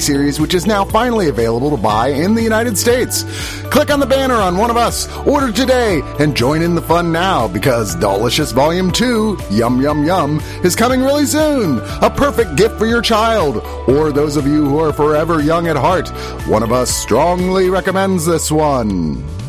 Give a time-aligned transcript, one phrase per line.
[0.00, 3.24] series which is now finally available to buy in the United States.
[3.70, 7.12] Click on the banner on one of us, order today, and join in the fun
[7.12, 11.78] now because Delicious Volume 2, Yum Yum Yum, is coming really soon.
[12.02, 15.76] A perfect gift for your child or those of you who are forever young at
[15.76, 16.08] heart.
[16.46, 19.43] One of us strongly recommends this one.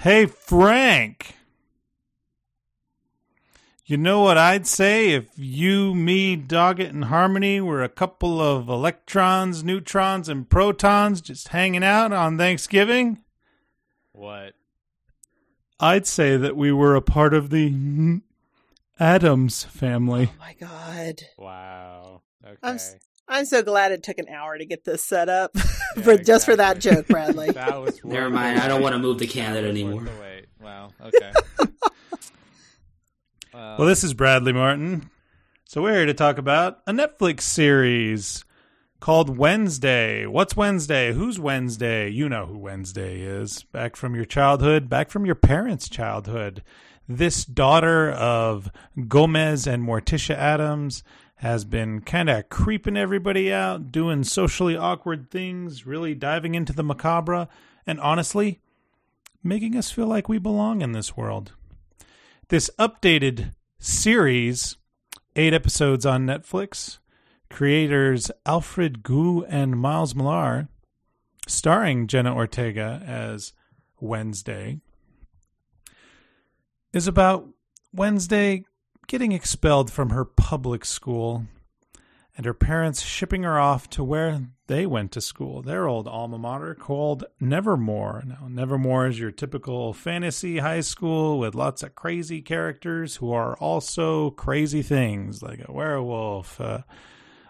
[0.00, 1.34] Hey, Frank.
[3.84, 8.68] You know what I'd say if you, me, Doggett, and Harmony were a couple of
[8.70, 13.18] electrons, neutrons, and protons just hanging out on Thanksgiving?
[14.12, 14.54] What?
[15.78, 18.22] I'd say that we were a part of the
[18.98, 20.30] Addams family.
[20.32, 21.22] Oh my god.
[21.36, 22.22] Wow.
[22.42, 22.56] Okay.
[22.62, 22.96] I'm s-
[23.30, 25.52] I'm so glad it took an hour to get this set up
[25.96, 27.50] Yeah, for just for that joke, Bradley.
[27.52, 28.58] that was Never mind.
[28.58, 30.02] I don't want to move to Canada anymore.
[30.02, 30.46] the wait.
[30.60, 30.90] Wow.
[31.00, 31.32] Okay.
[31.58, 31.68] well,
[33.54, 35.08] um, Well, this is Bradley Martin.
[35.64, 38.44] So we're here to talk about a Netflix series
[38.98, 40.26] called Wednesday.
[40.26, 41.12] What's Wednesday?
[41.12, 42.08] Who's Wednesday?
[42.08, 43.62] You know who Wednesday is.
[43.62, 46.64] Back from your childhood, back from your parents' childhood.
[47.08, 48.70] This daughter of
[49.08, 51.02] Gomez and Morticia Addams
[51.40, 56.82] has been kind of creeping everybody out, doing socially awkward things, really diving into the
[56.82, 57.48] macabre,
[57.86, 58.60] and honestly,
[59.42, 61.52] making us feel like we belong in this world.
[62.48, 64.76] This updated series,
[65.34, 66.98] eight episodes on Netflix,
[67.48, 70.68] creators Alfred Gough and Miles Millar,
[71.48, 73.54] starring Jenna Ortega as
[73.98, 74.80] Wednesday,
[76.92, 77.48] is about
[77.94, 78.64] Wednesday
[79.10, 81.44] getting expelled from her public school
[82.36, 86.38] and her parents shipping her off to where they went to school, their old alma
[86.38, 88.22] mater called Nevermore.
[88.24, 93.56] Now, Nevermore is your typical fantasy high school with lots of crazy characters who are
[93.56, 96.82] also crazy things, like a werewolf, uh,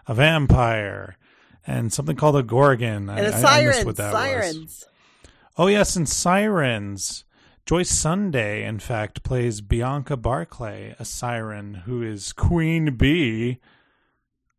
[0.07, 1.15] a vampire,
[1.67, 3.07] and something called a gorgon.
[3.07, 4.23] And a I, I siren, missed what that was.
[4.23, 4.85] sirens.
[5.59, 7.23] Oh yes, and Sirens.
[7.71, 13.59] Joy Sunday, in fact, plays Bianca Barclay, a siren who is Queen Bee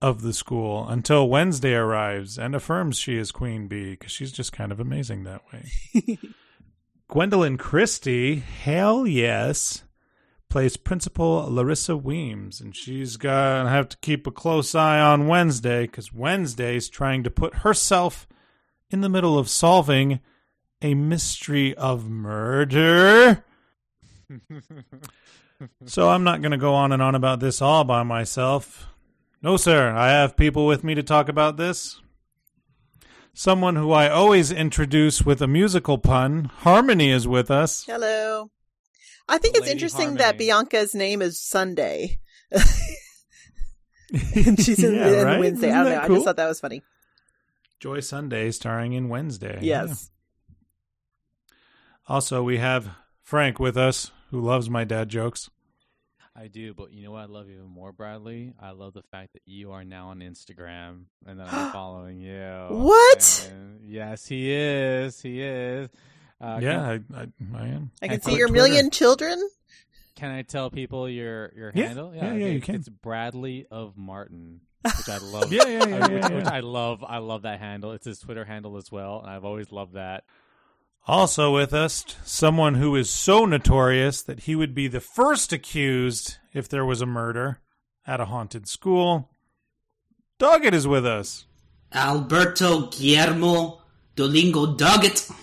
[0.00, 4.54] of the school until Wednesday arrives and affirms she is Queen Bee because she's just
[4.54, 6.18] kind of amazing that way.
[7.10, 9.84] Gwendoline Christie, hell yes,
[10.48, 15.82] plays Principal Larissa Weems, and she's gonna have to keep a close eye on Wednesday
[15.82, 18.26] because Wednesday's trying to put herself
[18.88, 20.20] in the middle of solving
[20.82, 23.44] a mystery of murder.
[25.86, 28.88] so I'm not going to go on and on about this all by myself.
[29.42, 32.00] No, sir, I have people with me to talk about this.
[33.34, 36.44] Someone who I always introduce with a musical pun.
[36.44, 37.84] Harmony is with us.
[37.84, 38.50] Hello.
[39.28, 42.18] I think it's Lady interesting that Bianca's name is Sunday.
[42.52, 42.62] and
[44.62, 45.40] she's in, Yeah, in right?
[45.40, 45.68] Wednesday.
[45.68, 46.14] Isn't I don't that know.
[46.14, 46.82] I just thought that was funny.
[47.80, 49.58] Joy Sunday starring in Wednesday.
[49.62, 50.10] Yes.
[52.08, 52.90] Also, we have
[53.22, 55.48] Frank with us, who loves my dad jokes.
[56.34, 58.54] I do, but you know what I love even more, Bradley?
[58.58, 62.66] I love the fact that you are now on Instagram and that I'm following you.
[62.70, 63.50] What?
[63.52, 65.20] And yes, he is.
[65.20, 65.90] He is.
[66.40, 67.20] Uh, yeah, Can, I,
[67.58, 67.90] I, I am.
[68.00, 68.52] I can see your Twitter.
[68.68, 69.38] million children.
[70.16, 71.86] can I tell people your your Yeah.
[71.88, 72.14] handle?
[72.14, 72.74] Yeah, yeah, you it's- can.
[72.76, 74.62] It's Bradley of Martin.
[74.84, 75.52] which I love.
[75.52, 76.46] Yeah, yeah, yeah, I- which, yeah, which.
[76.46, 77.04] I love.
[77.06, 77.92] I love that handle.
[77.92, 80.24] It's his Twitter handle as well, and I've always loved that.
[81.06, 86.38] Also with us, someone who is so notorious that he would be the first accused
[86.52, 87.60] if there was a murder
[88.06, 89.30] at a haunted school.
[90.38, 91.46] Doggett is with us.
[91.92, 93.82] Alberto Guillermo
[94.16, 95.30] Dolingo Doggett.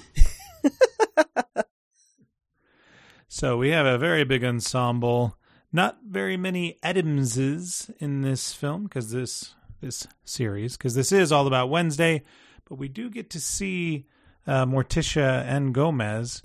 [3.32, 5.38] So we have a very big ensemble.
[5.72, 11.48] Not very many Addamses in this film because this this series because this is all
[11.48, 12.24] about Wednesday,
[12.68, 14.08] but we do get to see
[14.50, 16.42] uh, Morticia and Gomez,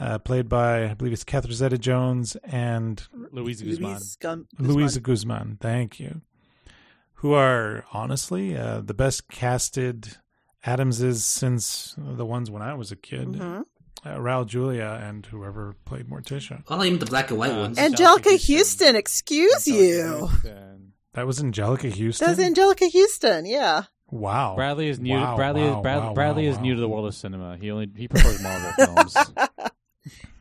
[0.00, 3.90] uh, played by I believe it's Catherine Zeta-Jones and Luis Guzman.
[3.90, 5.38] Luis Gun- Luisa Guzman.
[5.38, 5.58] Guzman.
[5.60, 6.20] Thank you.
[7.14, 10.18] Who are honestly uh, the best casted
[10.64, 13.28] Addamses since the ones when I was a kid.
[13.28, 13.64] Mhm.
[14.04, 16.62] Uh, Raul Julia and whoever played Morticia.
[16.68, 17.78] I like the black and white Uh, ones.
[17.78, 18.38] Anjelica Huston.
[18.38, 20.28] Houston, excuse you.
[20.28, 20.92] Houston.
[21.14, 22.26] That was Anjelica Huston.
[22.26, 23.84] That was Anjelica Huston, yeah.
[24.10, 24.54] Wow.
[24.54, 25.14] Bradley is new.
[25.14, 27.56] Wow, Bradley wow, is Brad, wow, Bradley wow, is new to the world of cinema.
[27.56, 29.16] He only he prefers Marvel films.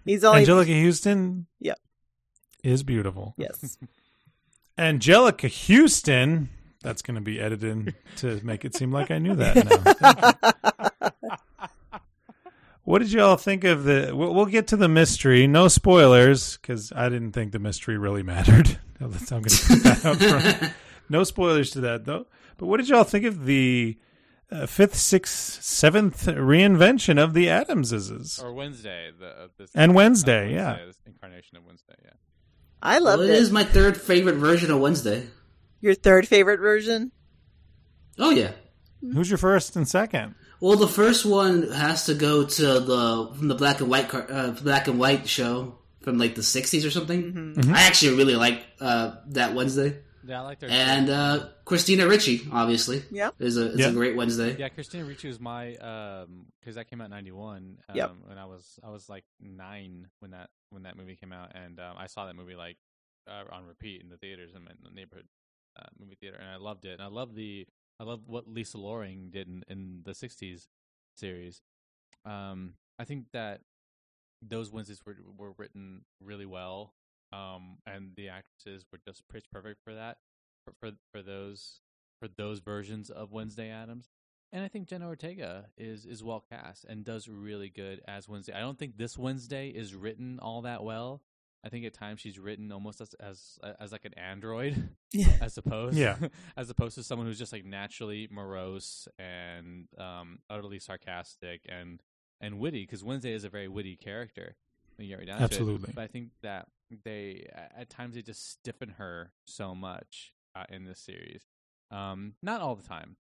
[0.06, 1.48] He's only Anjelica Huston.
[1.60, 1.80] Yep.
[2.64, 3.34] Is beautiful.
[3.38, 3.78] yes.
[4.78, 6.50] Anjelica Huston.
[6.82, 10.42] That's going to be edited to make it seem like I knew that.
[10.42, 11.12] Now.
[12.84, 14.14] What did you all think of the?
[14.16, 15.46] We'll, we'll get to the mystery.
[15.46, 18.80] No spoilers, because I didn't think the mystery really mattered.
[19.02, 20.74] I'm going to put that up front.
[21.10, 22.28] No spoilers to that, though.
[22.58, 23.98] But what did y'all think of the
[24.52, 28.40] uh, fifth, sixth, seventh reinvention of the Addamses?
[28.44, 30.86] or Wednesday, the uh, this, And Wednesday, uh, yeah.
[30.86, 31.96] this incarnation of Wednesday.
[32.04, 32.12] Yeah.
[32.82, 33.36] I well, loved it it.
[33.36, 35.28] is my third favorite version of Wednesday.
[35.82, 37.12] Your third favorite version?
[38.20, 38.52] Oh yeah.
[39.02, 40.34] Who's your first and second?
[40.60, 44.26] Well, the first one has to go to the from the black and white car,
[44.30, 47.56] uh, black and white show from like the '60s or something.
[47.72, 52.48] I actually really like uh, that Wednesday, Yeah, I like their and uh, Christina Ricci,
[52.52, 53.30] obviously, Yeah.
[53.40, 53.90] is a is Yeah.
[53.90, 54.58] a great Wednesday.
[54.58, 57.78] Yeah, Christina Ricci was my um because that came out in '91.
[57.90, 58.12] Um, Yep.
[58.26, 61.80] When I was I was like nine when that when that movie came out, and
[61.80, 62.78] um, I saw that movie like
[63.28, 65.28] uh, on repeat in the theaters in my in the neighborhood
[65.80, 66.94] uh, movie theater, and I loved it.
[66.94, 67.66] And I love the
[68.00, 70.68] I love what Lisa Loring did in, in the '60s
[71.16, 71.62] series.
[72.26, 73.62] Um, I think that
[74.42, 76.94] those Wednesdays were were written really well,
[77.34, 80.18] um, and the actresses were just pitch perfect for that
[80.66, 81.82] for for, for those
[82.20, 84.10] for those versions of Wednesday Addams.
[84.54, 88.54] And I think Jenna Ortega is is well cast and does really good as Wednesday.
[88.54, 91.22] I don't think this Wednesday is written all that well.
[91.66, 95.34] I think at times she's written almost as as, as like an android, Yeah.
[95.42, 96.16] as opposed Yeah.
[96.58, 102.02] as opposed to someone who's just like naturally morose and um, utterly sarcastic and
[102.40, 102.84] and witty.
[102.84, 104.56] Because Wednesday is a very witty character.
[104.98, 105.46] When you get right down to it.
[105.46, 105.94] Absolutely.
[105.94, 106.68] But I think that
[107.04, 111.44] they at times they just stiffen her so much uh, in this series.
[111.92, 113.16] Um, not all the time,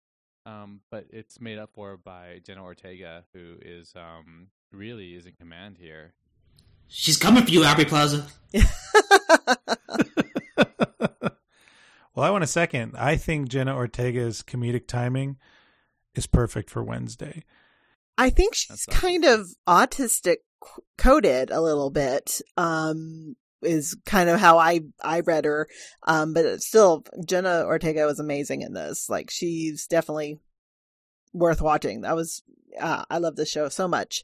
[0.47, 5.33] um, but it's made up for by Jenna Ortega, who is um, really is in
[5.33, 6.15] command here.
[6.89, 8.27] She's coming for you, Aubrey Plaza.
[8.53, 8.67] well,
[12.17, 12.95] I want a second.
[12.97, 15.39] I think Jenna Ortega's comedic timing
[16.15, 17.43] is perfect for Wednesday.
[18.17, 18.95] I think she's awesome.
[18.95, 20.54] kind of autistic c-
[20.97, 22.41] coded a little bit.
[22.57, 25.69] Um, is kind of how I I read her.
[26.07, 29.09] Um, but still Jenna Ortega was amazing in this.
[29.09, 30.39] Like she's definitely
[31.33, 32.03] worth watching.
[32.03, 32.43] That was
[32.79, 34.23] uh, I love this show so much.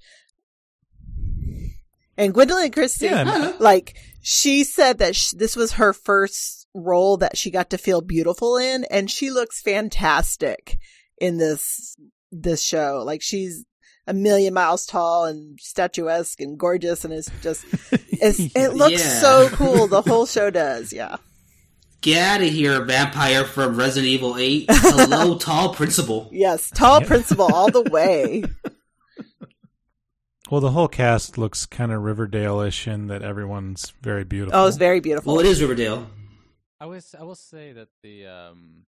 [2.16, 3.54] And Gwendoline Christie, Yeah.
[3.60, 8.00] like she said that sh- this was her first role that she got to feel
[8.02, 10.76] beautiful in, and she looks fantastic
[11.18, 11.96] in this
[12.30, 13.02] this show.
[13.04, 13.64] Like she's
[14.10, 19.20] a million miles tall and statuesque and gorgeous, and it's just it's, it looks Yeah.
[19.20, 19.86] so cool.
[19.86, 21.16] The whole show does, yeah.
[22.00, 24.66] Get out of here, vampire from Resident Evil 8.
[24.70, 26.28] Hello, tall principal.
[26.32, 27.06] Yes, tall Yeah.
[27.06, 28.44] principal all the way.
[30.50, 34.58] Well, the whole cast looks kind of Riverdale-ish in that everyone's very beautiful.
[34.58, 35.32] Oh, it's very beautiful.
[35.36, 36.10] Well, it is Riverdale.
[36.80, 38.86] I was I will say that the um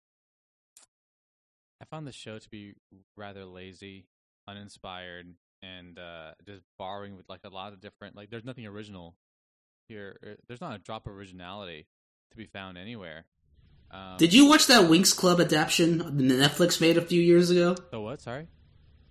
[1.83, 2.75] I found the show to be
[3.17, 4.07] rather lazy,
[4.49, 9.15] uninspired, and uh just borrowing with like a lot of different like there's nothing original
[9.89, 10.19] here.
[10.25, 11.87] Uh, There's not a drop of originality
[12.31, 13.25] to be found anywhere.
[13.91, 17.75] Um, Did you watch that Winx Club adaptation that Netflix made a few years ago?
[17.91, 18.21] The what?
[18.21, 18.49] Sorry.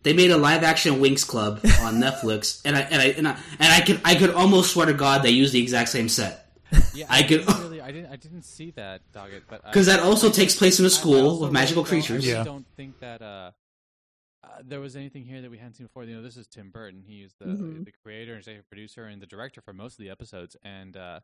[0.04, 3.32] They made a live action Winx Club on Netflix, and I and I and I
[3.60, 6.46] and I could I could almost swear to God they used the exact same set
[6.94, 10.00] Yeah, I could- didn't really, I didn't I didn't see that Doggett, but because that
[10.02, 12.28] also takes place in a school also with magical really don't- creatures.
[12.28, 12.44] I Yeah.
[12.44, 13.52] don't think that uh,
[14.48, 16.04] uh, there was anything here that we hadn't seen before.
[16.04, 17.04] You know, this is Tim Burton.
[17.06, 17.86] He is the Mhm.
[17.86, 20.56] the creator and executive producer and the director for most of the episodes.
[20.64, 21.20] And uh,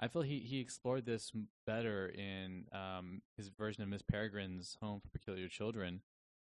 [0.00, 1.32] I feel he he explored this
[1.66, 6.02] better in um his version of Miss Peregrine's Home for Peculiar Children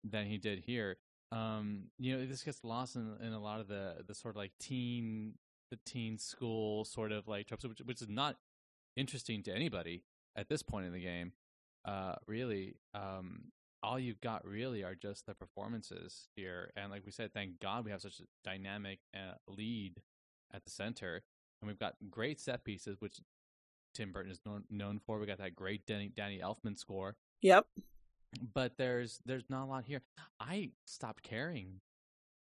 [0.05, 0.99] than he did here.
[1.33, 4.37] Um, you know, this gets lost in in a lot of the the sort of
[4.37, 5.39] like teen
[5.71, 8.39] the teen school sort of like tropes, which, which is not
[8.97, 10.05] interesting to anybody
[10.37, 11.33] at this point in the game.
[11.85, 13.51] Uh, really, um,
[13.87, 17.85] all you've got really are just the performances here, and like we said, thank God
[17.85, 20.03] we have such a dynamic uh, lead
[20.53, 21.23] at the center,
[21.61, 23.21] and we've got great set pieces, which
[23.95, 25.19] Tim Burton is known, known for.
[25.19, 27.67] We got that great Danny, Danny Elfman score, Yep.
[28.55, 30.03] but there's there's not a lot here.
[30.41, 31.81] I stopped caring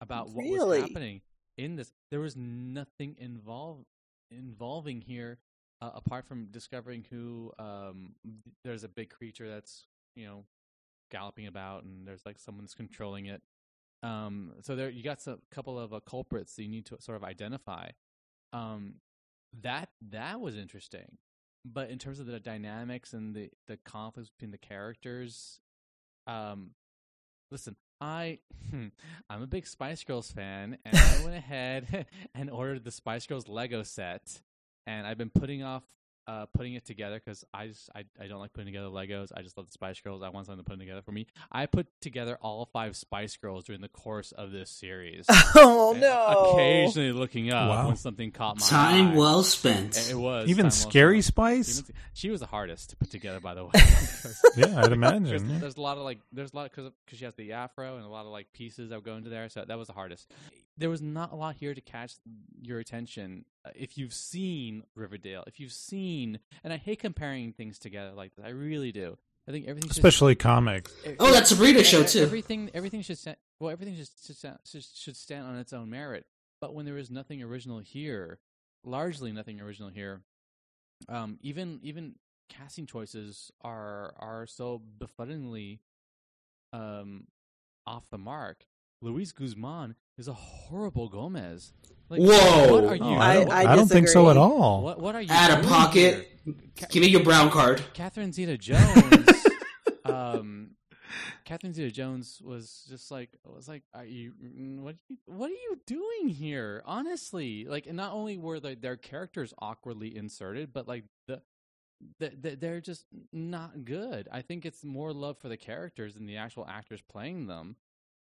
[0.02, 0.82] about what Really?
[0.82, 1.22] was happening
[1.58, 1.92] in this.
[2.12, 3.86] There was nothing involved
[4.32, 5.38] involving here
[5.82, 8.16] uh, apart from discovering who um
[8.64, 9.86] there's a big creature that's
[10.16, 10.44] you know
[11.10, 13.42] galloping about and there's like someone's controlling it.
[14.04, 17.18] Um, so there you got a couple of uh, culprits that you need to sort
[17.18, 17.90] of identify.
[18.54, 18.96] Um,
[19.62, 21.18] that that was interesting,
[21.66, 25.60] but in terms of the dynamics and the the conflicts between the characters,
[26.28, 26.72] um,
[27.52, 28.40] listen, I
[29.30, 33.48] I'm a big Spice Girls fan, and I went ahead and ordered the Spice Girls
[33.48, 34.42] Lego set,
[34.86, 35.84] and I've been putting off
[36.28, 39.30] uh, putting it together because I just I, I don't like putting together Legos.
[39.36, 40.24] I just love the Spice Girls.
[40.24, 41.28] I want something to put together for me.
[41.52, 45.26] I put together all five Spice Girls during the course of this series.
[45.58, 46.52] Oh And no!
[46.54, 47.88] Occasionally looking up Wow.
[47.88, 49.16] when something caught my Time eye.
[49.16, 50.10] well spent.
[50.10, 51.22] It was Even time well Scary.
[51.22, 51.80] Spice?
[51.80, 53.72] Even- she was the hardest to put together, by the way.
[54.58, 55.50] Yeah, I'd there's, imagine.
[55.50, 55.60] yeah.
[55.60, 58.06] there's a lot of like, there's a lot because because she has the afro and
[58.06, 59.48] a lot of like pieces that go into there.
[59.50, 60.32] So that was the hardest.
[60.78, 62.16] There was not a lot here to catch
[62.62, 63.46] your attention.
[63.64, 68.36] Uh, If you've seen Riverdale, if you've seen, and I hate comparing things together like
[68.36, 68.46] this.
[68.46, 69.18] I really do.
[69.48, 70.94] I think everything, should- Especially comics.
[71.20, 72.22] Oh, that's Sabrina show, too.
[72.22, 73.38] Everything, everything should stand.
[73.60, 76.26] Well, everything should should, should should stand on its own merit.
[76.60, 78.40] But when there is nothing original here,
[78.84, 80.24] largely nothing original here,
[81.08, 82.16] um, even even
[82.50, 85.80] casting choices are are so befuddlingly
[86.74, 87.28] um,
[87.86, 88.66] off the mark.
[89.02, 91.74] Luis Guzman is a horrible Gomez.
[92.10, 92.72] Like, Whoa.
[92.74, 93.04] What are you?
[93.04, 94.84] Oh, I- what, I don't think so at all.
[94.84, 95.32] what, what are you?
[95.32, 96.30] Out of pocket.
[96.46, 96.54] here?
[96.90, 97.82] Give me your brown card.
[97.94, 99.46] Catherine Zeta Jones.
[100.06, 100.72] um,
[101.44, 105.50] Catherine Zeta Jones was just like was like, are you mm, what are you what
[105.50, 106.84] are you doing here?
[106.86, 111.42] Honestly, like, and not only were the, their characters awkwardly inserted, but like the.
[112.20, 114.28] the- the- They're just not good.
[114.32, 117.76] I think it's more love for the characters than the actual actors playing them.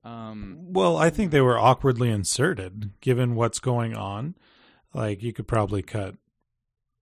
[0.06, 4.34] Um, Well, I think they were awkwardly inserted, given what's going on.
[4.94, 6.14] Like you could probably cut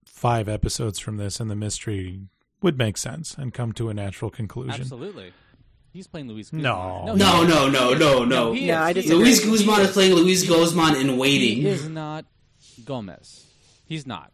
[0.07, 2.23] five episodes from this, and the mystery
[2.63, 4.81] would make sense and come to a natural conclusion.
[4.81, 5.33] absolutely,
[5.93, 6.53] he's playing Luis.
[6.53, 7.05] No.
[7.07, 7.19] Guzman.
[7.19, 7.49] No, he is.
[7.53, 8.01] no, no, He is.
[8.01, 8.53] no, no.
[8.53, 8.79] he No, is.
[8.81, 9.19] I He disagree.
[9.25, 11.57] Luis Guzman is playing Luis Guzman in waiting.
[11.59, 12.25] He is not
[12.85, 13.47] Gomez.
[13.87, 14.33] He's not.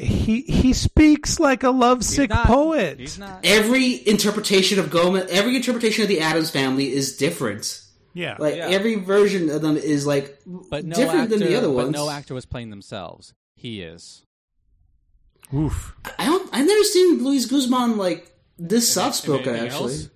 [0.00, 2.46] He he speaks like a He's lovesick not.
[2.46, 2.98] poet.
[2.98, 3.40] He's not.
[3.44, 7.82] Every interpretation of Gomez, every interpretation of the Addams family is different.
[8.14, 8.68] Yeah, Like Yeah.
[8.68, 11.90] every version of them is like But no different actor, than the other but ones.
[11.92, 13.34] no actor was playing themselves.
[13.56, 14.22] He is.
[15.54, 15.94] oof.
[16.18, 16.48] I don't.
[16.52, 19.54] I've never seen Luis Guzman like this soft spoken.
[19.54, 20.08] Actually, else?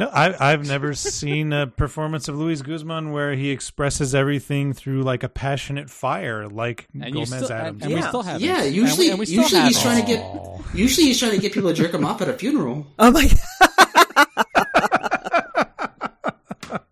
[0.00, 5.02] No, I, I've never seen a performance of Luis Guzman where he expresses everything through
[5.02, 7.82] like a passionate fire, like And Gomez still, Addams.
[7.82, 8.08] and, and we Yeah.
[8.08, 9.82] still have Yeah, usually- and we, and we usually he's haven't.
[9.82, 10.58] trying to get- Aw.
[10.72, 12.86] usually he's trying to get people to jerk him off at a funeral.
[12.98, 14.26] Oh my god!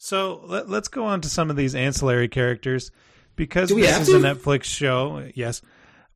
[0.00, 2.90] So let, let's go on to some of these ancillary characters
[3.36, 4.16] because we this is to?
[4.16, 5.28] a Netflix show.
[5.34, 5.60] Yes,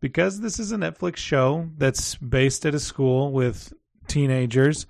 [0.01, 3.73] because this is a Netflix show that's based at a school with
[4.09, 4.87] teenagers.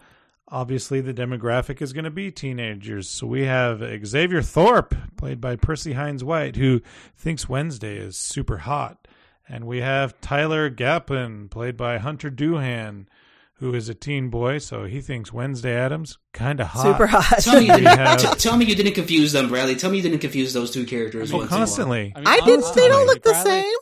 [0.52, 3.08] Obviously, the demographic is going to be teenagers.
[3.08, 6.82] So we have Xavier Thorpe, played by Percy Hynes White, who
[7.16, 9.08] thinks Wednesday is super hot,
[9.48, 13.06] and we have Tyler Galpin, played by Hunter Doohan,
[13.54, 16.82] who is a teen boy, so he thinks Wednesday Addams kind of hot.
[16.82, 17.38] Super hot.
[17.40, 19.74] Tell me, you didn't, have- t- tell me you didn't confuse them, Bradley.
[19.76, 21.32] Tell me you didn't confuse those two characters.
[21.32, 21.58] Oh, once in a while.
[21.66, 22.12] constantly.
[22.14, 22.54] mean, I did.
[22.58, 23.72] honestly, They don't look the Bradley- same.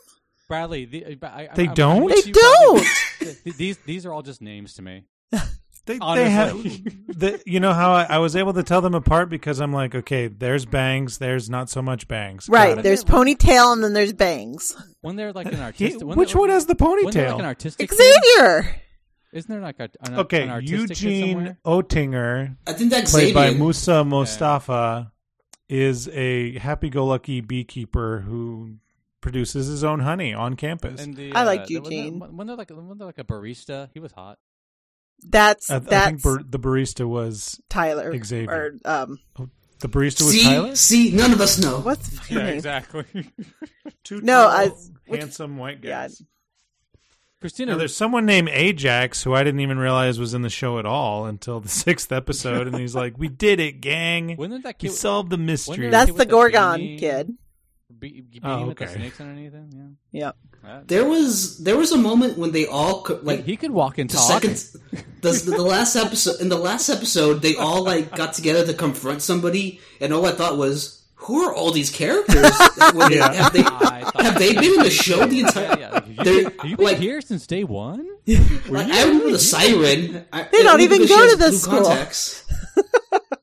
[0.47, 1.97] Bradley, the, I, I, They I'm- don't?
[1.97, 2.85] I'm with They don't.
[3.43, 5.03] Th- These these are all just names to me.
[5.85, 6.53] They, they have,
[7.07, 9.95] the, you know how I, I was able to tell them apart because I'm like,
[9.95, 12.47] okay, there's bangs, there's not so much bangs.
[12.47, 12.81] Right.
[12.81, 14.75] There's ponytail and then there's bangs.
[15.01, 17.41] When they're like an He- artistic, when which one has the when like an ponytail?
[17.43, 18.75] artistic, kid, Xavier.
[19.33, 21.57] isn't there like a, an, Okay, an Eugene somewhere?
[21.65, 23.61] Ottinger, I think that's played by Xavier.
[23.65, 25.11] Moosa Mostafa,
[25.67, 28.75] is a happy-go-lucky beekeeper who
[29.21, 31.01] produces his own honey on campus.
[31.01, 32.19] And the, I liked uh, the- wasn't Eugene.
[32.19, 34.37] there- When they're like when they're like a barista, he was hot.
[35.27, 38.13] That's I, I think bar, the barista was Tyler.
[38.23, 38.51] Xavier.
[38.85, 39.19] Or um,
[39.79, 40.75] the barista was see, Tyler.
[40.75, 41.79] see, none of us know.
[41.79, 42.47] what's the fucking name?
[42.55, 43.05] exactly.
[44.03, 44.71] Two No, tall, I-
[45.07, 45.89] which- handsome white Yeah.
[46.07, 46.21] guys.
[47.39, 50.77] Christina, Now, there's someone named Ajax who I didn't even realize was in the show
[50.77, 54.35] at all until the sixth episode, and he's like, "We did it, gang!
[54.37, 54.95] wasn't that We kid?
[54.95, 57.31] solved the mystery." That's kid the Gorgon beanie- kid.
[57.99, 58.93] Be, be Oh, with the okay.
[58.95, 59.97] snakes underneath him.
[60.11, 60.35] Yep.
[60.63, 63.97] Yeah, There was there was a moment when they all co- like he could walk
[63.97, 64.41] and the talk.
[64.43, 64.55] second
[65.21, 69.21] the, the last episode in the last episode they all like got together to confront
[69.21, 72.51] somebody and all I thought was who are all these characters
[72.93, 73.33] When they- Yeah.
[73.33, 73.61] have they
[74.23, 75.89] have they been in the show the entire Yeah, yeah.
[75.91, 78.07] Like, have, They're- you, have you been like- here since day one?
[78.69, 81.81] like, I remember the siren I, They don't even go to the blue school.
[81.83, 82.43] contacts.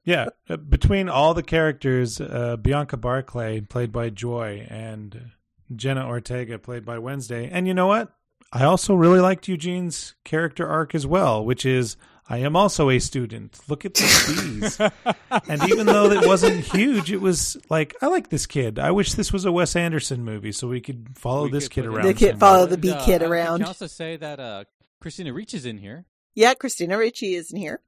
[0.09, 5.33] Yeah, uh, between all the characters, uh, Bianca Barclay, played by Joy, and
[5.77, 7.49] Jenna Ortega, played by Wednesday.
[7.53, 8.11] And you know what?
[8.51, 12.99] I also really liked Eugene's character arc as well, which is I am also a
[12.99, 13.59] student.
[13.69, 14.27] Look at these.
[14.43, 14.81] bees.
[15.49, 18.79] and even though it wasn't huge, it was like I like this kid.
[18.79, 21.85] I wish this was a Wes Anderson movie so we could follow We this could
[21.85, 22.07] kid around.
[22.07, 23.59] The kid follow the And, bee uh, kid I- I around.
[23.59, 24.65] can also say that uh,
[25.03, 26.07] Christina Ricci is in here.
[26.35, 27.81] Yeah, Christina Ricci is in here.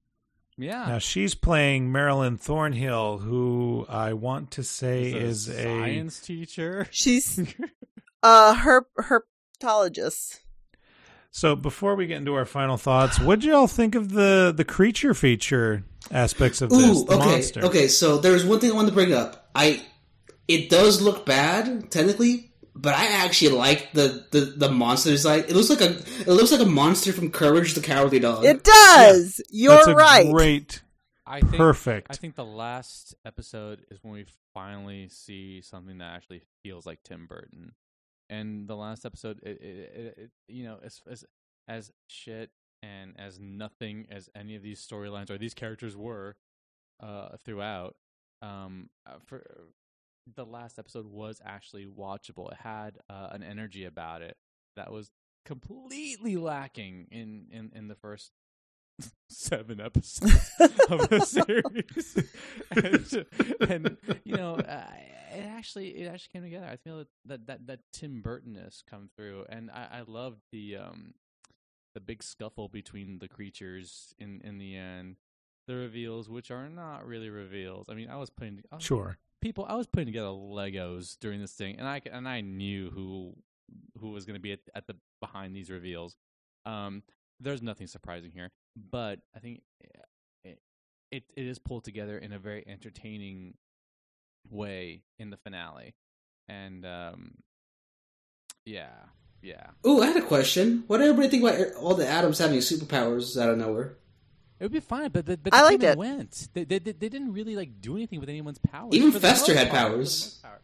[0.61, 6.21] Yeah, Now she's playing Marilyn Thornhill, who I want to say He's is a science
[6.21, 6.87] teacher.
[6.90, 7.40] She's
[8.23, 10.40] uh her herpetologist.
[11.31, 14.64] So before we get into our final thoughts, what did y'all think of the the
[14.64, 16.79] creature feature aspects of this?
[16.79, 17.64] Ooh, the okay, monster.
[17.64, 17.88] okay.
[17.88, 19.49] So there's one thing I wanted to bring up.
[19.55, 19.83] I
[20.47, 25.40] it does look bad technically, but I actually like the the the monster design.
[25.40, 28.44] It looks like a it looks like a monster from Courage the Cowardly Dog.
[28.44, 29.40] It does.
[29.50, 30.30] You're That's a right.
[30.30, 30.82] Great,
[31.26, 32.08] I think, perfect.
[32.10, 37.02] I think the last episode is when we finally see something that actually feels like
[37.02, 37.72] Tim Burton.
[38.28, 41.24] And the last episode, it, it, it, it you know, as, as
[41.66, 42.50] as shit
[42.82, 46.36] and as nothing as any of these storylines or these characters were
[47.02, 47.96] uh, throughout,
[48.42, 49.44] um, uh, for
[50.37, 52.50] the last episode was actually watchable.
[52.50, 54.37] It had uh, an energy about it
[54.76, 55.10] that was
[55.44, 58.32] completely lacking in in in the first
[59.28, 60.50] seven episodes
[60.88, 62.16] of the series,
[63.68, 64.84] and, and you know, uh,
[65.32, 66.66] it actually it actually came together.
[66.70, 71.14] I feel that that that, Tim Burtonness come through, and I, I loved the um
[71.94, 75.16] the big scuffle between the creatures in in the end.
[75.66, 77.88] The reveals, which are not really reveals.
[77.88, 79.18] I mean, I was putting I was, sure.
[79.40, 79.66] People.
[79.68, 83.35] I was putting together Legos during this thing, and I and I knew who
[84.00, 86.16] who was going to be at, at the behind these reveals.
[86.66, 87.03] Um,
[87.40, 89.62] there's nothing surprising here, but I think
[90.44, 90.59] it,
[91.11, 93.55] it it is pulled together in a very entertaining
[94.48, 95.94] way in the finale,
[96.48, 97.35] and um,
[98.64, 98.90] yeah,
[99.42, 100.85] yeah, Ooh, I had a question.
[100.87, 103.96] What did everybody think about all the atoms having superpowers out of nowhere?
[104.61, 105.99] It would be fine, but but, but I they liked it.
[105.99, 106.49] Went.
[106.53, 108.94] They, they they they didn't really like do anything with anyone's powers.
[108.94, 109.92] Even Fester had part, powers.
[109.92, 110.62] for the most part.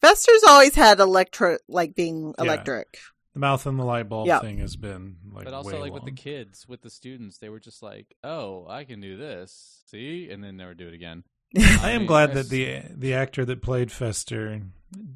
[0.00, 2.44] Fester's always had electro like being Yeah.
[2.44, 2.98] electric.
[3.34, 4.38] The mouth and the light bulb Yeah.
[4.40, 7.50] thing has been like, but also way like with the kids with the students they
[7.50, 11.22] were just like oh i can do this see and then never do it again
[11.58, 14.62] I am mean, glad that the the actor that played Fester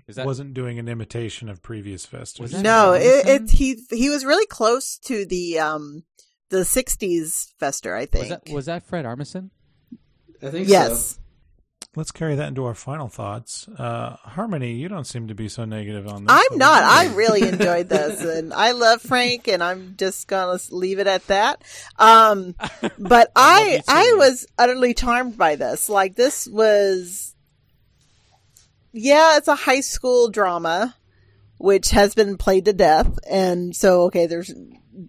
[0.07, 2.41] that- wasn't doing an imitation of previous Festers.
[2.41, 3.45] Was that- No, it, Robinson?
[3.47, 6.05] it he he was really close to the um
[6.51, 7.95] the '60s Fester.
[7.95, 8.23] I think.
[8.23, 9.51] was that was that fred armisen
[10.43, 11.15] I think yes.
[11.15, 11.21] so.
[11.97, 13.67] Let's carry that into our final thoughts.
[13.67, 16.33] Uh, Harmony, you don't seem to be so negative on this.
[16.33, 16.85] I'm not.
[16.85, 20.61] what do you I really enjoyed this, and I love Frank, and I'm just gonna
[20.71, 21.65] leave it at that.
[21.99, 22.55] Um,
[22.97, 25.89] but I I I was utterly charmed by this.
[25.89, 27.35] Like this was,
[28.93, 30.95] yeah, it's a high school drama,
[31.59, 34.55] which has been played to death, and so okay, there's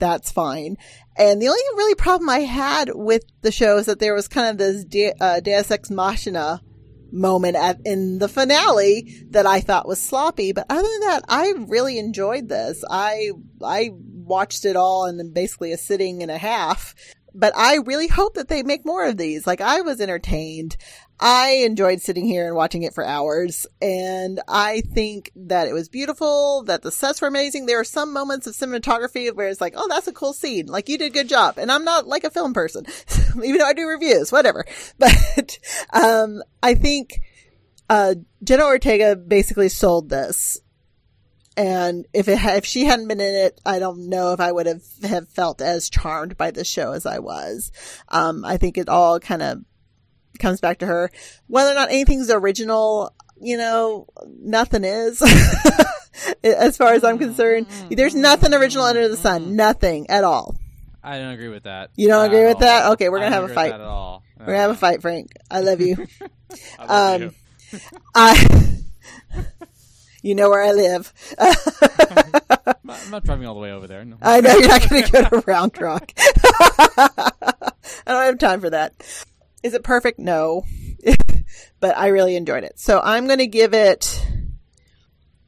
[0.02, 0.76] that's fine.
[1.16, 4.50] And the only really problem I had with the show is that there was kind
[4.50, 6.62] of this De- uh, Deus Ex Machina
[7.14, 10.52] moment at in the finale that I thought was sloppy.
[10.54, 12.84] But other than that, I really enjoyed this.
[12.90, 13.32] I
[13.64, 16.96] I watched it all in basically a sitting and a half.
[17.34, 19.48] But I really hope that they make more of these.
[19.48, 20.76] Like I was entertained.
[21.24, 23.68] I enjoyed sitting here and watching it for hours.
[23.80, 27.68] And I think that it was beautiful, that the sets were amazing.
[27.68, 30.66] There are some moments of cinematography where it's like, oh, that's a cool scene.
[30.66, 31.60] Like you did a good job.
[31.60, 32.88] And I'm not like a film person,
[33.36, 34.66] even though I do reviews, whatever.
[34.98, 35.60] But,
[35.94, 37.22] um, I think,
[37.90, 40.60] uh, Jenna Ortega basically sold this.
[41.58, 44.66] And if it if she hadn't been in it, I don't know if I would
[44.66, 47.72] have, have felt as charmed by the show as I was.
[48.10, 49.64] Um, I think it all kind of
[50.40, 51.12] comes back to her.
[51.48, 55.22] Whether or not anything's original, you know, nothing is.
[56.44, 59.56] as far as I'm concerned, there's nothing original under the sun.
[59.56, 60.56] Nothing at all.
[61.04, 62.92] i don't agree with that You don't agree with that?
[62.94, 63.74] Okay, we're gonna have a fight.
[63.74, 65.32] at all We're gonna have a fight, Frank.
[65.50, 66.08] I love you.
[66.80, 67.80] I love um, you.
[68.14, 68.78] I,
[70.22, 71.12] You know where I live.
[71.40, 74.06] I'm not, I'm not driving all the way over there.
[74.06, 74.18] No.
[74.22, 76.12] I know you're not going to go to Round Rock.
[76.18, 77.32] I
[78.06, 78.94] don't have time for that.
[79.64, 80.20] Is it perfect?
[80.20, 80.64] No.
[81.80, 82.80] but I really enjoyed it.
[82.80, 84.26] So I'm going to give it,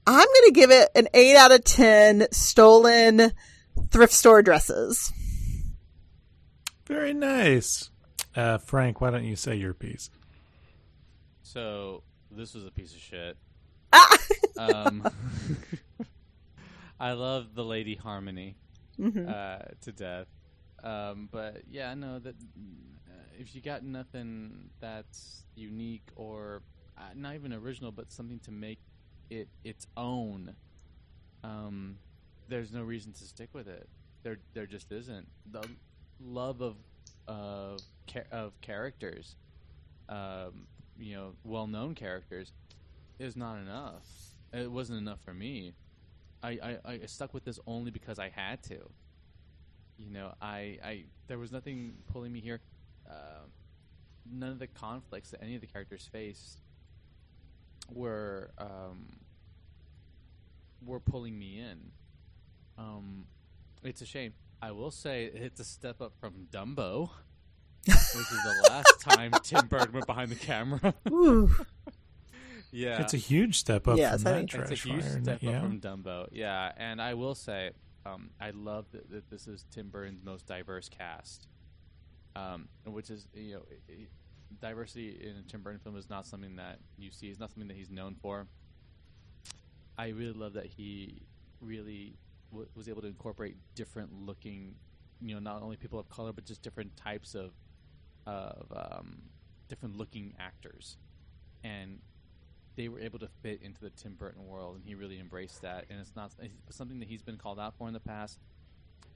[0.05, 3.31] I'm going to give it an 8 out of 10 stolen
[3.91, 5.11] thrift store dresses.
[6.85, 7.89] Very nice.
[8.35, 10.09] Uh, Frank, why don't you say your piece?
[11.43, 13.37] So this was a piece of shit.
[13.91, 14.17] Ah!
[14.55, 15.09] Um,
[16.99, 18.55] I love the Lady Harmony
[18.99, 19.27] Mhm.
[19.27, 20.27] uh, to death.
[20.83, 22.35] Um, but yeah, no, that
[23.09, 26.61] uh, if you got nothing that's unique or
[26.97, 28.79] uh, not even original, but something to make
[29.29, 30.55] it its own,
[31.43, 31.97] um,
[32.47, 33.87] there's no reason to stick with it.
[34.23, 35.27] There, there just isn't.
[35.51, 35.63] The
[36.21, 36.75] love of
[37.27, 37.79] of
[38.31, 39.35] of characters,
[40.09, 40.67] um,
[40.99, 42.51] you know, well-known characters,
[43.19, 44.05] is not enough.
[44.53, 45.73] It wasn't enough for me.
[46.43, 48.79] I, I, I stuck with this only because I had to.
[49.97, 52.59] You know, I, I there was nothing pulling me here.
[53.09, 53.45] Uh,
[54.31, 56.61] none of the conflicts that any of the characters faced
[57.91, 59.07] were um,
[60.85, 61.79] were pulling me in.
[62.77, 63.25] Um,
[63.83, 64.33] it's a shame.
[64.61, 67.09] I will say it's a step up from Dumbo,
[67.85, 70.93] which is the last time Tim Burton went behind the camera.
[72.75, 75.03] Yeah, It's a huge step up Yes, from I that think- trash it's a huge
[75.03, 75.47] fire, step it?
[75.53, 76.27] up from Dumbo.
[76.31, 77.69] Yeah, and I will say,
[78.03, 81.45] um, I love that, that this is Tim Burton's most diverse cast,
[82.35, 83.61] um, which is you know,
[84.61, 87.27] diversity in a Tim Burton film is not something that you see.
[87.27, 88.47] It's not something that he's known for.
[89.97, 91.21] I really love that he
[91.61, 92.15] really
[92.51, 94.75] w- was able to incorporate different looking,
[95.21, 97.51] you know, not only people of color but just different types of
[98.25, 99.21] of um,
[99.67, 100.97] different looking actors,
[101.63, 101.99] and
[102.75, 105.85] they were able to fit into the Tim Burton world, and he really embraced that.
[105.89, 106.31] And it's not
[106.67, 108.39] it's something that he's been called out for in the past.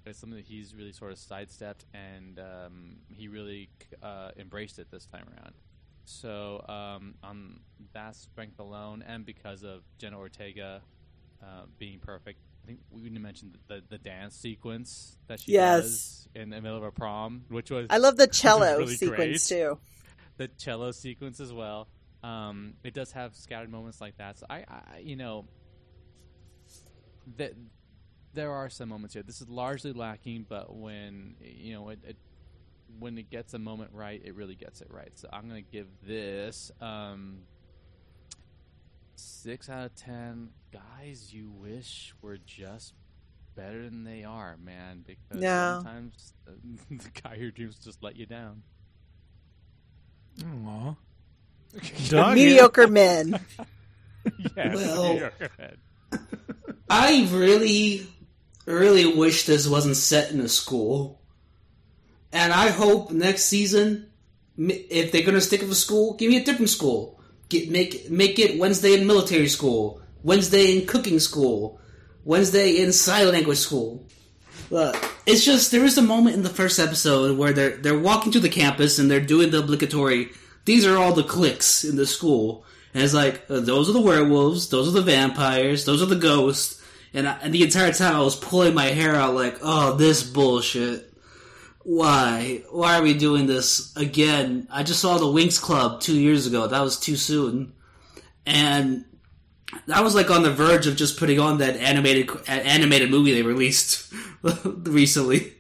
[0.06, 3.69] It's something that he's really sort of sidestepped, and um, he really
[4.02, 5.54] uh, embraced it this time around.
[6.06, 7.60] So um, on
[7.93, 10.82] that strength alone, and because of Jenna Ortega
[11.43, 15.52] uh, being perfect, I think we didn't mention the, the, the dance sequence that she
[15.54, 15.84] Yes.
[15.84, 19.47] does in the middle of a prom, which was I love the cello really sequence
[19.50, 19.58] great.
[19.60, 19.78] too.
[20.38, 21.88] the cello sequence as well.
[22.23, 24.38] Um, it does have scattered moments like that.
[24.39, 25.45] So I, I you know,
[27.38, 27.54] that
[28.38, 29.23] there are some moments here.
[29.23, 32.15] This is largely lacking, but when you know it, it
[33.00, 35.12] when it gets a moment right, it really gets it right.
[35.15, 37.39] So I'm gonna give this um,
[39.15, 40.50] six out of ten.
[40.71, 42.93] Guys, you wish were just
[43.56, 45.04] better than they are, man.
[45.06, 45.78] Because Yeah.
[45.78, 48.62] sometimes the, the guy who dreams just let you down.
[50.45, 50.95] Aw.
[52.10, 53.39] Dog, mediocre men.
[54.56, 55.78] Yes, Well- you're correct.
[56.89, 58.08] I really,
[58.73, 61.21] really wish this wasn't set in a school.
[62.32, 64.08] And I hope next season,
[64.58, 67.19] if they're gonna stick with a school, give me a different school.
[67.49, 71.80] Get make make it Wednesday in military school, Wednesday in cooking school,
[72.25, 74.06] Wednesday in sign language school.
[74.69, 78.34] But it's just there is a moment in the first episode where they're they're walking
[78.34, 80.30] to the campus and they're doing the obligatory.
[80.65, 84.67] These are all the cliques in the school, and it's like those are the werewolves,
[84.67, 86.82] those are the vampires, those are the ghosts,
[87.13, 90.24] and I, and the entire time I was pulling my hair out like, oh, this
[90.24, 91.13] bullshit.
[91.84, 92.63] Why?
[92.70, 94.67] Why are we doing this again?
[94.70, 96.67] I just saw the Winx Club two years ago.
[96.67, 97.74] That was too soon,
[98.46, 99.06] and
[99.86, 103.41] that was like on the verge of just putting on that animated animated movie they
[103.41, 104.13] released
[104.65, 105.54] recently.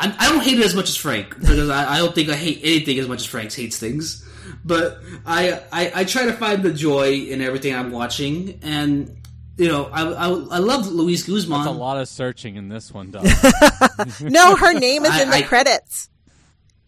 [0.00, 2.34] I, I don't hate it as much as Frank because I, I don't think I
[2.34, 4.28] hate anything as much as Frank hates things.
[4.64, 9.16] But I, I I try to find the joy in everything I'm watching, and
[9.56, 11.58] you know I I, I love Luis Guzman.
[11.64, 13.24] That's a lot of searching in this one, Doc.
[14.20, 16.08] No, her name is I- in the I- credits.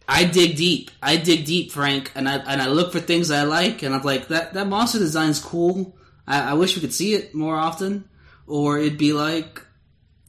[0.07, 0.91] I dig deep.
[1.01, 4.03] I dig deep, Frank, and I and I look for things I like, and I'm
[4.03, 5.97] like that that monster design's cool.
[6.27, 8.07] I, I wish we could see it more often,
[8.45, 9.63] or it'd be like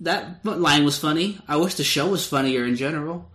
[0.00, 1.38] that line was funny.
[1.46, 3.30] I wish the show was funnier in general.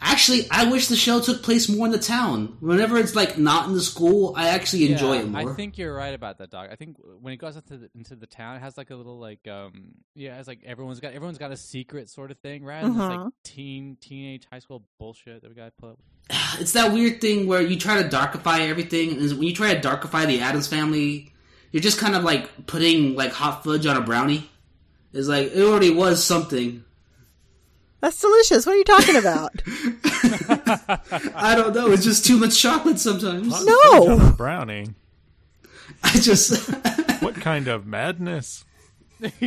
[0.00, 2.56] Actually, I wish the show took place more in the town.
[2.60, 5.52] Whenever it's like not in the school, I actually enjoy Yeah, it more.
[5.52, 6.68] I think you're right about that, Doc.
[6.70, 9.18] I think when it goes into the, into the town, it has like a little
[9.18, 12.88] like um yeah, it's like everyone's got everyone's got a secret sort of thing, rather
[12.88, 13.24] than Uh-huh.
[13.24, 15.98] like teen teenage high school bullshit that we got to put up.
[16.60, 19.80] it's that weird thing where you try to darkify everything, and when you try to
[19.80, 21.32] darkify the Addams family,
[21.72, 24.48] you're just kind of like putting like hot fudge on a brownie.
[25.12, 26.84] It's like it already was something.
[28.00, 28.64] That's delicious.
[28.64, 29.62] What are you talking about?
[31.34, 31.90] I don't know.
[31.90, 33.64] It's just too much chocolate sometimes.
[33.64, 34.32] No.
[34.36, 34.88] brownie.
[36.02, 36.70] I just
[37.20, 38.64] What kind of madness?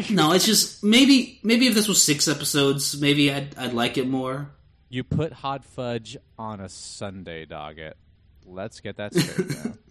[0.10, 0.34] no.
[0.34, 4.52] It's just maybe maybe if this was six episodes, maybe I'd I'd like it more.
[4.90, 7.94] You put hot fudge on a sundae doggett.
[8.46, 9.74] Let's get that straight now.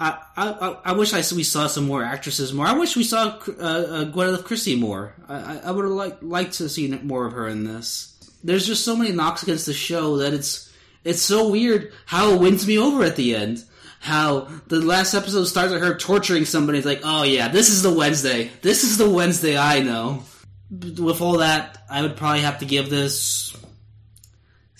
[0.00, 2.64] I, I, I wish I we saw some more actresses more.
[2.64, 5.14] I wish we saw uh, uh, Gwyneth Christie more.
[5.28, 8.16] I, I, would have liked liked to see more of her in this.
[8.42, 10.72] There's just so many knocks against the show that it's
[11.04, 13.62] it's so weird how it wins me over at the end.
[14.00, 16.78] How the last episode starts with her torturing somebody.
[16.78, 18.50] It's like, oh yeah, this is the Wednesday.
[18.62, 20.22] This is the Wednesday I know.
[20.70, 23.54] With all that, I would probably have to give this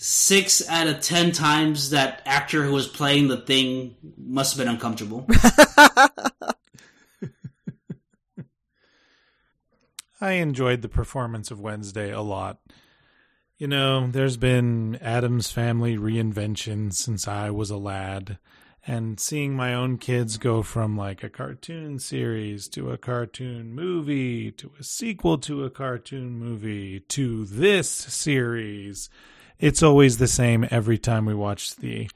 [0.03, 4.73] six out of ten times that actor who was playing the thing must have been
[4.73, 5.27] uncomfortable.
[10.19, 12.57] I enjoyed the performance of Wednesday a lot.
[13.59, 18.39] You know, there's been Addams family reinvention since I was a lad,
[18.87, 24.51] and seeing my own kids go from like a cartoon series to a cartoon movie
[24.53, 29.07] to a sequel to a cartoon movie to this series.
[29.61, 32.09] It's always the same every time we watch the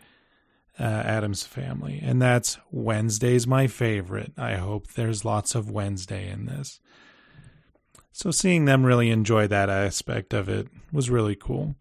[0.80, 4.34] uh, Addams family, and that's Wednesday's my favorite.
[4.38, 6.80] I hope there's lots of Wednesday in this.
[8.12, 11.76] So seeing them really enjoy that aspect of it was really cool.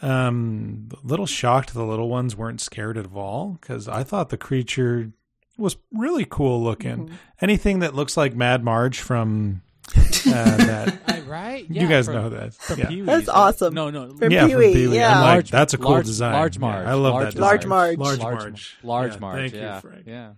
[0.00, 4.36] Um, a little shocked the little ones weren't scared at all because I thought the
[4.36, 5.12] creature
[5.58, 7.10] was really cool looking.
[7.40, 9.62] Anything that looks like Mad Marge from
[9.96, 10.98] uh, that.
[11.08, 11.66] I, right?
[11.70, 12.54] you guys from- know that.
[12.54, 12.88] From Yeah.
[12.88, 13.36] Pee-wee's, That's right?
[13.36, 13.74] awesome.
[13.74, 14.14] No, no.
[14.16, 14.96] From yeah, Pee-wee, from Pee-wee.
[14.96, 15.18] yeah.
[15.20, 16.32] Like, Large- that's a cool large- design.
[16.32, 17.30] large Yeah, I love Large that.
[17.32, 17.40] design.
[17.48, 17.98] Large Marge.
[17.98, 18.76] Large Large, Marge.
[18.82, 19.38] large Yeah, Marge.
[19.38, 19.74] Thank yeah.
[19.74, 20.02] you, Frank.
[20.06, 20.30] Yeah.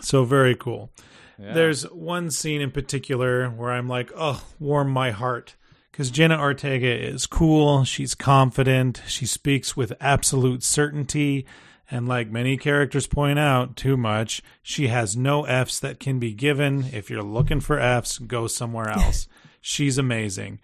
[0.00, 0.90] So very cool.
[1.38, 1.52] yeah.
[1.54, 5.54] There's one scene in particular where I'm like, oh, warm my heart.
[5.90, 7.84] Because Jenna Ortega is cool.
[7.84, 9.02] She's confident.
[9.06, 11.44] She speaks with absolute certainty.
[11.92, 16.32] And like many characters point out, too much, she has no F's that can be
[16.32, 16.86] given.
[16.90, 19.28] If you're looking for F's, go somewhere else.
[19.60, 20.58] She's amazing.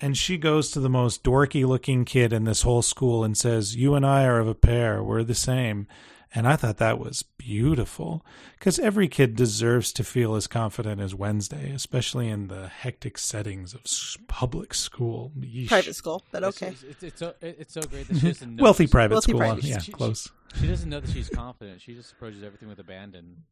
[0.00, 3.74] And she goes to the most dorky looking kid in this whole school and says,
[3.74, 5.02] You and I are of a pair.
[5.02, 5.88] We're the same.
[6.34, 8.24] And I thought that was beautiful
[8.58, 13.72] because every kid deserves to feel as confident as Wednesday, especially in the hectic settings
[13.72, 13.82] of
[14.28, 15.32] public school.
[15.40, 15.68] Yeesh.
[15.68, 16.68] Private school, but okay.
[16.68, 19.32] It's, it's, it's so it's so great that she doesn't know Wealthy she- private Wealthy
[19.32, 19.40] school.
[19.40, 19.64] private.
[19.64, 20.30] Yeah, She- she- close.
[20.60, 21.80] She doesn't know that she's confident.
[21.80, 23.44] She just approaches everything with abandon,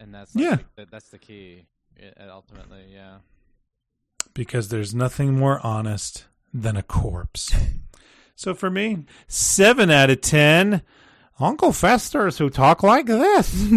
[0.00, 0.58] and that's Yeah.
[0.76, 1.66] like, that's the key.
[1.96, 3.18] It, ultimately, yeah.
[4.32, 7.54] because there's nothing more honest than a corpse.
[8.36, 10.82] So for me, seven out of ten.
[11.40, 13.70] Uncle Festers who talk like this.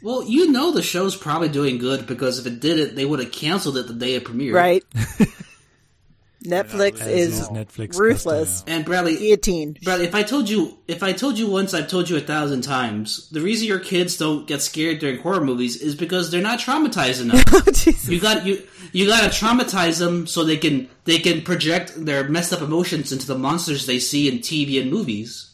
[0.00, 3.18] Well, you know the show's probably doing good because if it did it, they would
[3.18, 4.54] have canceled it the day it premiered.
[4.54, 4.84] Right.
[6.44, 8.62] Netflix As is is Netflix ruthless.
[8.68, 9.76] And Bradley, Guillotine.
[9.82, 12.62] Bradley, if I told you, if I told you once, I've told you a thousand
[12.62, 13.28] times.
[13.30, 17.20] The reason your kids don't get scared during horror movies is because they're not traumatized
[17.20, 17.42] enough.
[17.48, 18.08] Oh, Jesus.
[18.08, 22.28] you got you you got to traumatize them so they can they can project their
[22.28, 25.47] messed up emotions into the monsters they see in TV and movies.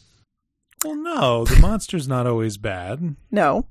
[0.85, 3.15] Well, no, the monster's not always bad.
[3.31, 3.65] No.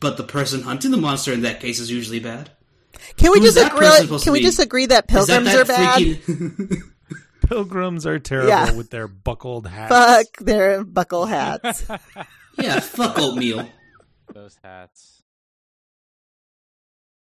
[0.00, 2.50] But the person hunting the monster in that case is usually bad.
[3.16, 4.18] Can we Who's just that agree?
[4.20, 4.44] Can we be?
[4.44, 6.00] just agree that pilgrims that are bad?
[6.00, 6.82] freaking-
[7.48, 8.72] Pilgrims are terrible Yeah.
[8.76, 9.90] with their buckled hats.
[9.92, 11.84] Fuck their buckle hats.
[12.58, 13.68] yeah, fuck oatmeal.
[14.32, 15.21] Those hats.